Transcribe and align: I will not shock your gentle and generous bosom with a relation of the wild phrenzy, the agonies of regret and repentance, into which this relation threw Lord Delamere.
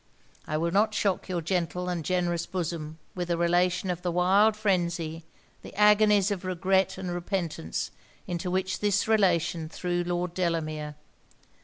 I 0.47 0.57
will 0.57 0.71
not 0.71 0.95
shock 0.95 1.29
your 1.29 1.41
gentle 1.41 1.87
and 1.87 2.03
generous 2.03 2.47
bosom 2.47 2.97
with 3.13 3.29
a 3.29 3.37
relation 3.37 3.91
of 3.91 4.01
the 4.01 4.11
wild 4.11 4.55
phrenzy, 4.57 5.25
the 5.61 5.75
agonies 5.75 6.31
of 6.31 6.43
regret 6.43 6.97
and 6.97 7.11
repentance, 7.11 7.91
into 8.25 8.49
which 8.49 8.79
this 8.79 9.07
relation 9.07 9.69
threw 9.69 10.03
Lord 10.03 10.33
Delamere. 10.33 10.95